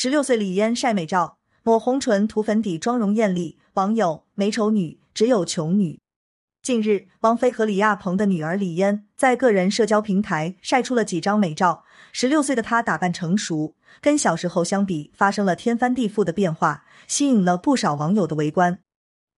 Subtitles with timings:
[0.00, 3.58] 十六岁李嫣晒美照，抹红唇涂粉底，妆容艳丽。
[3.74, 5.98] 网友没丑女，只有穷女。
[6.62, 11.82] 近日，王菲和李亚鹏的女儿李嫣在个人社交平台晒出了几张美照。
[12.12, 18.78] 十六岁的她打扮成熟，跟小时候相比发生了天翻地覆的变化，吸引了不少网友的围观。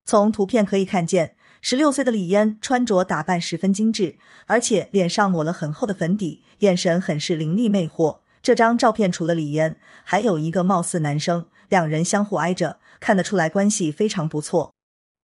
[0.04, 8.19] 从图片可以看见，十六岁的李嫣穿着打扮十分精致，而且脸上抹了很厚的粉底，眼神很是凌厉魅惑。
[8.42, 14.72] 这张照片除了李嫣，还有一个貌似男生，两人相互挨着，看得出来关系非常不错。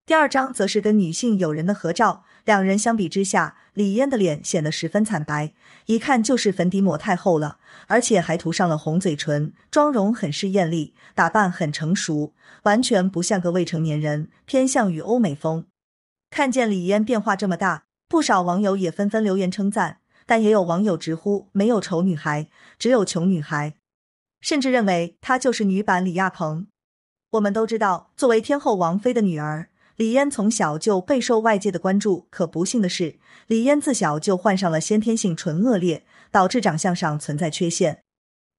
[0.05, 5.53] 第二张则是跟女性友人的合照，两人相比之下，李嫣的脸显得十分惨白，
[5.87, 7.59] 一看就是粉底抹太厚了，
[7.89, 15.67] 而且还涂上了红嘴唇，妆容很是艳丽，打扮很成熟，完全不像个未成年人，偏向于欧美风。
[16.31, 19.99] 看见李嫣变化这么大，不少网友也纷纷留言称赞。
[20.27, 22.49] 但也有网友直呼没有丑女孩，
[22.79, 23.75] 只有穷女孩，
[24.41, 26.67] 甚至认为她就是女版李亚鹏。
[27.31, 32.27] 我们都知道，作为天后王菲的女儿，李嫣从小就备受外界的关注。
[32.31, 38.03] 可不幸的是，李嫣自小就患上了先天性唇腭裂，导致长相上存在缺陷。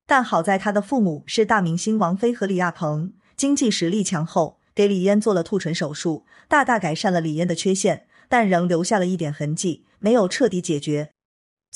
[0.06, 11.12] 但好在她的父母是大明星王菲和李亚鹏，经济实力强厚，给李嫣做了兔唇手术，大大改善了李嫣的缺陷，但仍留下了一点痕迹，没有彻底解决。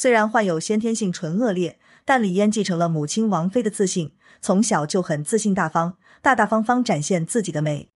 [0.01, 7.87] 虽然患有先天性唇腭裂，但李嫣继承了母亲王菲的自信，从小就很自信大方，大大方方展现自己的美。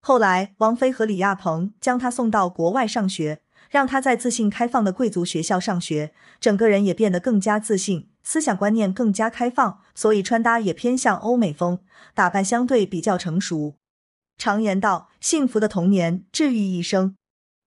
[0.00, 11.80] 后来，王菲和李亚鹏将她送到国外上学，让她在自信开放的贵族学校上学，整个人也变得更加自信，思想观念更加开放，所以穿搭也偏向欧美风，
[12.14, 13.74] 打扮相对比较成熟。
[14.38, 17.14] 常言道，幸福的童年治愈一生。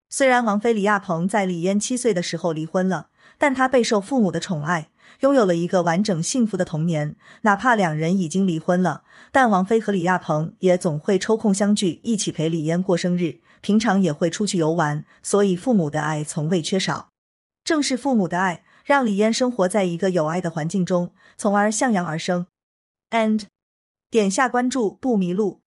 [0.09, 3.09] 虽然王菲、李亚鹏在李嫣七岁的时候离婚了。
[3.37, 4.89] 但他备受父母的宠爱，
[5.21, 7.15] 拥有了一个完整幸福的童年。
[7.41, 13.39] 哪怕两人已经离婚了，但王菲和李亚鹏也总会抽空相聚，一起陪李嫣过生日。
[13.61, 17.09] 平常也会出去游玩，所以父母的爱从未缺少。
[17.63, 22.45] 正是父母的爱，让李嫣生活在一个有爱的环境中，从而向阳而生。
[23.09, 23.45] And
[24.11, 25.61] 点下关注不迷路。